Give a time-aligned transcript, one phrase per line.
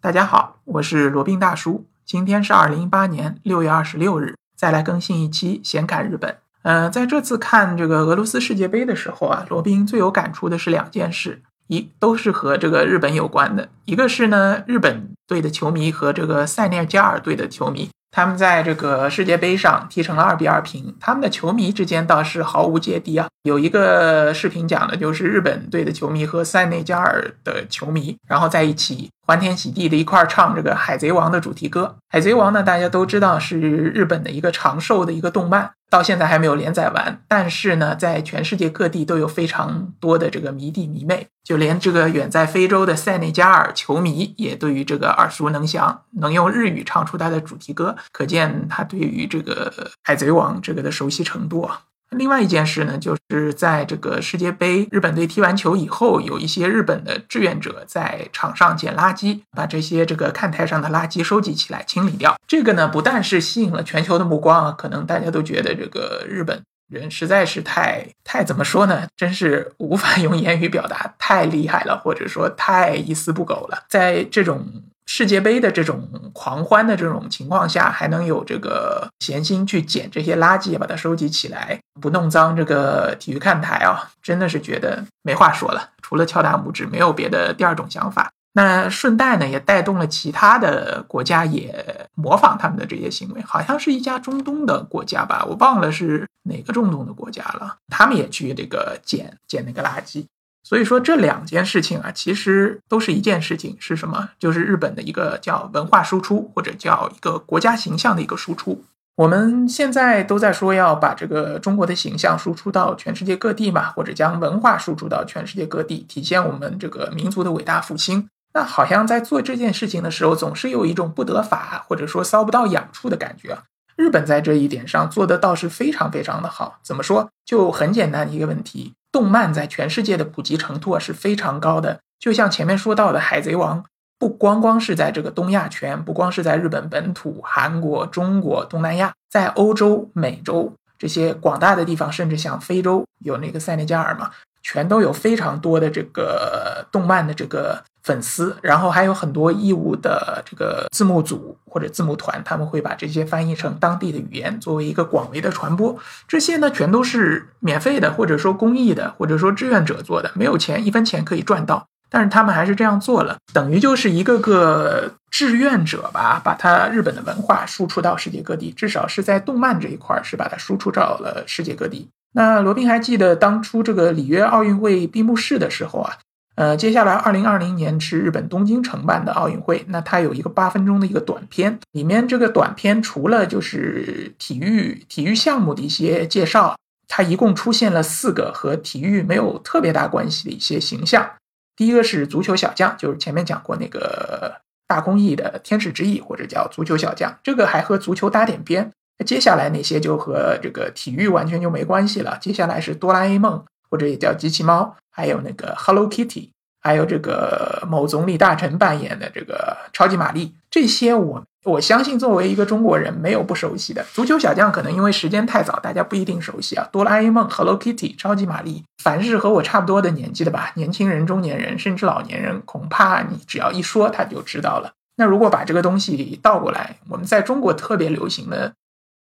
[0.00, 1.84] 大家好，我是罗宾大叔。
[2.06, 6.36] 今天是二零一八年六月二十六日，再来更新一期闲侃日本。
[6.62, 13.70] 呃，在这次看这个俄罗斯世界杯的时候啊，罗宾最有感触的是两件事，一都是和这个日本有关的。
[13.86, 23.28] 一个是呢，日本队的球迷和这个塞内加尔队的球迷，他们在这个世界杯上踢成了二比二平，他们的球迷之间倒是毫无芥蒂啊。
[23.42, 29.08] 有一个视频讲的就是日本队的球迷和塞内加尔的球迷，然后在一起。
[29.28, 37.20] 欢天喜地的一块唱这个《海贼王》的主题歌，《海贼王》呢，大家都知道是日本的一个长寿的一个动漫，到现在还没有连载完。
[37.28, 51.82] 但是呢，在全世界各地都有非常多的这个迷弟迷妹，就连这个远在非洲的塞内加尔球迷也对于这个耳熟能详，能用日语唱出它的主题歌，可见他对于这个《海贼王》这个的熟悉程度啊。
[52.12, 62.34] 另外一件事呢，就是在这个世界杯，日本队踢完球以后，有一些日本的志愿者在场上捡垃圾，把这些这个看台上的垃圾收集起来清理掉。
[62.46, 69.06] 这个呢，不但是吸引了全球的目光啊，可能大家都觉得这个日本人实在是太太怎么说呢？
[69.14, 73.84] 真是无法 用言语表达，太厉害了，或者说太一丝不苟了。
[73.90, 74.66] 在这种。
[75.10, 85.88] 世界杯的这种狂欢的这种情况下，还能有这个闲心去捡这些垃圾，把它收集起来，不弄脏这个体育看台啊，真的是觉得没话说了。
[86.02, 88.30] 除了敲大拇指，没有别的第二种想法。
[88.52, 100.26] 那顺带呢，也带动了其他的国家也模仿他们的这些行为，好像是一家中东的国家吧，我忘了是哪个中东的国家了，他们也去这个捡捡那个垃圾。
[100.62, 104.28] 所以说这两件事情啊，其实都是一件事情，是什么？
[104.38, 108.84] 就是日本的一个叫文化输出，或者叫一个国家形象的一个输出。
[109.16, 118.28] 我们现在都在说要把这个中国的形象输出到全世界各地嘛，或者将文化输出到全世界各地，体现我们这个民族的伟大复兴。
[118.54, 123.58] 那好像在做这件事情的时候，总是有一种不得法，或者说搔不到痒处的感觉。
[123.96, 126.78] 日本在这一点上做的倒是非常非常的好。
[126.84, 127.28] 怎么说？
[127.44, 128.94] 就很简单一个问题。
[129.18, 133.82] 动漫在全世界的普及程度啊是非常高的，就像前面说到的《海贼王》，
[134.16, 144.30] 不光光是在这个东亚圈，不光是在日本本土、韩国、中国、东南亚，在欧洲、美洲这些广大的地方，甚至像非洲有那个塞内加尔嘛，
[144.62, 147.82] 全都有非常多的这个动漫的这个。
[148.08, 155.94] 粉丝，然后还有很多义务的这个字幕组或者字幕团，他们会把这些翻译成当地的语言，作为一个广为的传播。
[156.26, 161.86] 这些呢，全都是免费的，或者说公益的，或者说志愿者做的，没有钱，一分钱可以赚到。
[162.08, 172.08] 但是他们还是这样做了，等于就是一个个志愿者吧，把他日本的文化输出到世界各地，至少是在动漫这一块是把它输出到了世界各地。
[172.32, 176.16] 那罗宾还记得当初这个里约奥运会闭幕式的时候啊。
[176.58, 186.76] 呃，接下来二零二零年是日本东京承办的奥运会，那它有一个八分钟的一个短片，里面这个短片除了就是体育体育项目的一些介绍，
[187.06, 191.30] 它一共出现了四个和体育没有特别大关系的一些形象。
[191.76, 194.56] 第一个是足球小将，就是前面讲过那个
[194.88, 198.90] 大公益的天使之翼，或者叫足球小将，这个还和足球搭点边。
[199.20, 202.36] 那接下来那些就和这个体育完全就没关系了。
[202.40, 204.96] 接下来是哆啦 A 梦，或者也叫机器猫。
[205.10, 206.50] 还有那个 Hello Kitty，
[206.80, 214.04] 还有这个某总理大臣扮演的这个超级玛丽，这些我我相信作为一个中国人没有不熟悉的。
[214.12, 216.88] 足球小将可能因为时间太早，大家不一定熟悉啊。
[216.92, 224.92] 哆啦 A 梦、Hello Kitty、超级玛丽，凡是和我差不多的年纪的吧，年轻人、中年人甚至老年人，恐怕你只要一说他就知道了。
[225.16, 228.72] 那如果把这个东西倒过来，我们在中国特别流行的。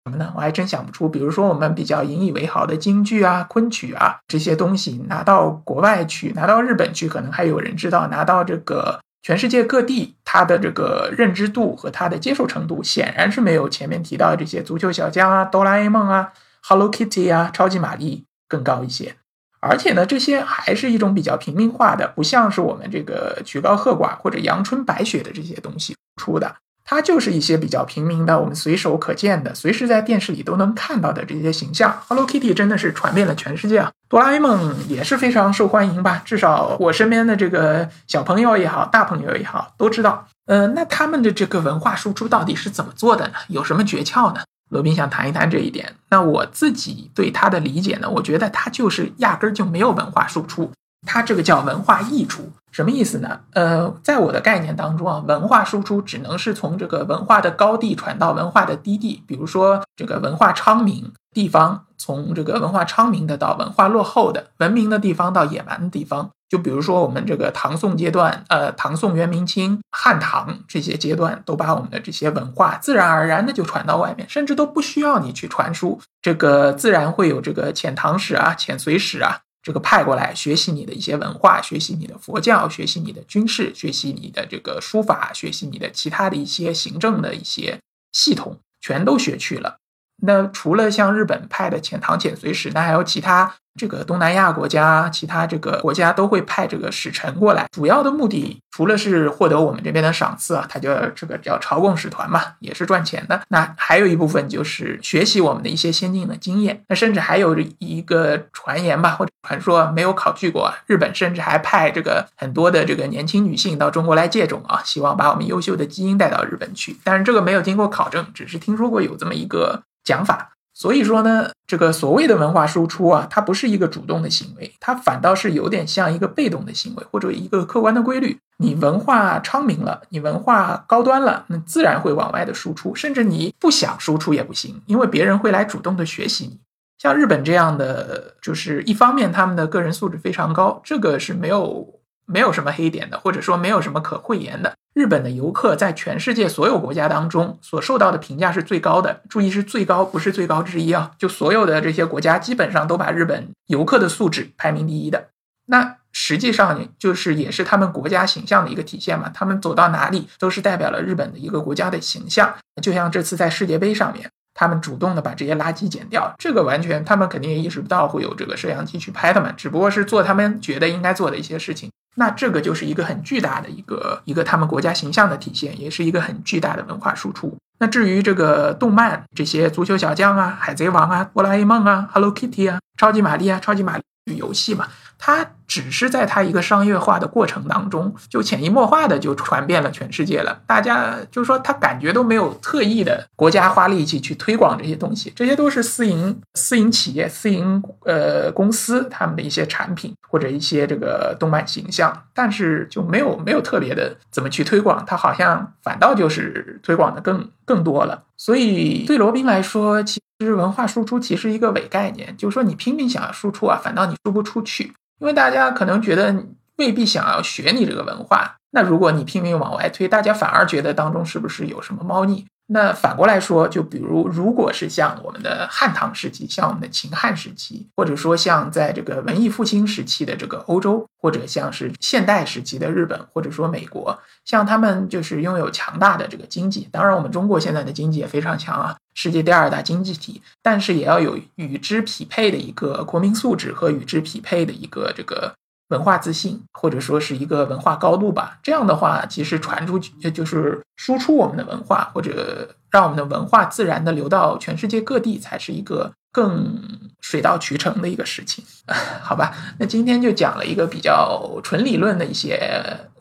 [0.03, 0.33] 什么呢？
[0.35, 1.07] 我还真想不出。
[1.07, 16.33] 比如说，我们比较引以为豪的京剧啊、昆曲啊这些东西，拿到国外去，拿到日本去，可能还有人知道；拿到这个全世界各地，它的这个认知度和它的接受程度，显然是没有前面提到的这些足球小将啊、哆啦 A 梦啊、
[16.63, 19.15] Hello Kitty 啊、超级玛丽更高一些。
[19.59, 26.55] 而且呢，这些还是一种比较平民化的，不像是我们这个曲高和寡或者阳春白雪的这些东西出的。
[26.91, 31.97] 它就是一些比较平民的，我们随手可见的，随时在电视里都能看到的这些形象。
[32.09, 33.89] Hello Kitty 真的是传遍了全世界啊！
[34.09, 36.21] 哆啦 A 梦也是非常受欢迎吧？
[36.25, 40.27] 至少我身边的这个小朋友也好，大朋友也好，都知道。
[40.47, 43.35] 呃，那他们的这个文化输出到底是怎么做的呢？
[43.47, 44.41] 有什么诀窍呢？
[44.69, 45.95] 罗宾想谈一谈这一点。
[46.09, 48.09] 那我自己对他的理解呢？
[48.09, 50.69] 我觉得他就是压根儿就没有文化输出。
[51.07, 53.39] 它这个叫文化溢出，什么意思呢？
[53.53, 87.79] 呃，在我的概念当中啊，文化输出只能是从这个文化的高地传到文化的低地，比如说这个文化昌明地方，从这个文化昌明的到文化落后的，文明的地方到野蛮的地方，就比如说我们这个唐宋阶段，呃，唐宋元明清汉唐这些阶段，都把我们的这些文化自然而然的就传到外面，甚至都不需要你去传输，这个自然会有这个遣唐使啊、遣隋使啊，这个派过来学习你的一些文化，学习你的佛教，学习你的军事，学习你的这个书法，学习你的其他的一些行政的一些
[88.11, 89.77] 系统，全都学去了。
[90.23, 93.55] 那除了像日本派的遣唐遣隋使，那还有其他。
[93.79, 103.41] 这个东南亚国家，其他这个国家都会派这个使臣过来，主要的目的除了是获得我们这边的赏赐啊，他叫这个叫朝贡使团嘛，也是赚钱的。
[103.47, 106.83] 那还有一部分就是学习我们的一些先进的经验。
[106.87, 116.97] 那甚至还有一个传言吧，或者传说没有考据过，日本甚至还派这个很多的这个年轻女性到中国来借种啊，希望把我们优秀的基因带到日本去。
[117.03, 120.51] 但是这个没有经过考证，只是听说过有这么一个讲法。
[120.81, 128.35] 所以说呢，这个所谓的文化输出啊，它不是一个主动的行为，它反倒是有点像一个被动的行为，或者一个客观的规律。
[128.57, 136.59] 你文化昌明了，你文化高端了，那自然会往外的输出，甚至你不想输出也不行，因为别人会来主动的学习你。
[136.97, 142.00] 像日本这样的，就是一方面他们的个人素质非常高，这个是没有
[142.31, 144.73] 没有什么黑点的，或者说没有什么可讳言的。
[144.93, 151.11] 日本的游客在全世界所有国家当中所受到的评价是最高的，注意是最高，不是最高之一啊！
[151.17, 155.29] 就所有的这些国家基本上都把日本游客的素质排名第一的。
[155.67, 159.29] 那实际上就是也是他们国家形象的一个体现嘛。
[159.33, 162.53] 他们走到哪里都是代表了日本的一个国家的形象。
[162.81, 171.89] 就像这次在世界杯上面，他们主动的把这些垃圾捡掉，这个完全他们肯定也意识不到会有这个摄像机去拍他们，只不过是做他们觉得应该做的一些事情。
[172.15, 177.57] 那这个就是一个很巨大的一个一个他们国家形象的体现，也是一个很巨大的文化输出。
[177.79, 184.03] 那至于这个动漫，这些足球小将啊、海贼王啊、哆啦 A 梦啊、Hello Kitty 啊、超级玛丽啊、超级玛丽
[184.37, 184.87] 游戏嘛。
[185.23, 190.59] 它只是在它一个商业化的过程当中，就潜移默化的就传遍了全世界了。
[190.65, 208.23] 大家就是说，他感觉都没有特意的国家花力气去推广这些东西，这些都是私营私营企业、私营呃公司他们的一些产品或者一些这个动漫形象，但是就没有没有特别的怎么去推广，它好像反倒就是推广的更更多了。
[208.37, 214.91] 所以对罗宾来说，其实文化输出其实一个伪概念，就是说你拼命想要输出啊，反倒你输不出去。
[215.21, 216.35] 因为大家可能觉得
[216.77, 222.47] 未必想要学你这个文化，那如果你拼命往外推，大家反而觉得当中是不是有什么猫腻？
[222.73, 238.95] 那反过来说，就比如如果是像我们的汉唐时期，像我们的秦汉时期，或者说像在这个文艺复兴时期的这个欧洲，或者像是现代时期的日本，或者说美国，像他们就是拥有强大的这个经济，当然我们中国现在的经济也非常强啊。
[239.13, 245.53] 世界第二大经济体，但是也要有与之匹配的一个国民素质和与之匹配的一个这个
[245.91, 248.57] 文化自信，或者说是一个文化高度吧。
[248.63, 256.81] 这样的话，其实传出去就是输出我们的文化，或者让我们的文化自然的流到全世界各地，才是一个更
[257.19, 258.63] 水到渠成的一个事情。
[259.21, 262.59] 好吧，那今天就讲了一个比较纯理论的一些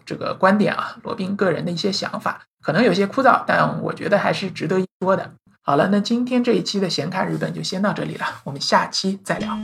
[0.07, 5.33] 这个观点啊，罗宾个人的一些想法，可能有些枯燥，但我觉得还是值得一说的。
[5.63, 9.59] 好了，那今天这一期的闲侃日本就先到这里了，我们下期再聊。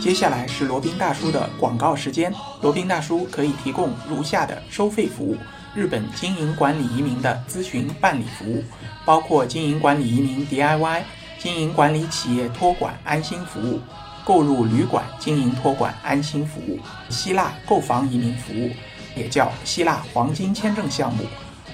[0.00, 2.32] 接下来是罗宾大叔的广告时间。
[2.62, 5.36] 罗宾大叔可以提供如下的收费服务：
[5.74, 8.64] 日本经营管理移民的咨询办理服务，
[9.04, 11.02] 包括经营管理移民 DIY、
[11.38, 13.80] 经营管理企业托管安心服务、
[14.24, 16.78] 购入旅馆经营托管安心服务、
[17.10, 18.70] 希腊购房移民服务。
[19.16, 21.24] 也叫希腊黄金签证项目，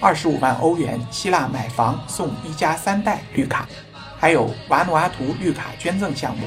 [0.01, 3.69] 二十五万欧元，希腊买房送一家三代绿卡，
[4.19, 6.47] 还有瓦努阿图绿卡捐赠项目，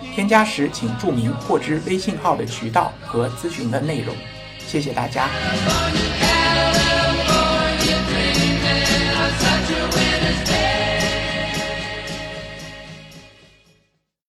[0.13, 4.15] 添加时请注明获知微信号的渠道和咨询的内容。
[4.59, 5.29] 谢谢大家。